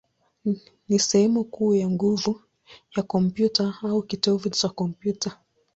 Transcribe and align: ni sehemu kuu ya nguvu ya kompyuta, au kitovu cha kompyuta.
ni 0.89 0.99
sehemu 0.99 1.43
kuu 1.43 1.75
ya 1.75 1.89
nguvu 1.89 2.41
ya 2.97 3.03
kompyuta, 3.03 3.73
au 3.83 4.01
kitovu 4.03 4.49
cha 4.49 4.69
kompyuta. 4.69 5.39